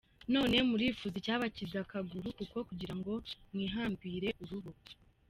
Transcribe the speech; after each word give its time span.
None 0.33 0.57
murifuza 0.69 1.15
icyabakiza 1.21 1.77
akaguru 1.85 2.27
kuko, 2.37 2.57
kugirango 2.67 3.11
mwihambirire 3.51 4.29
urubo? 4.43 4.71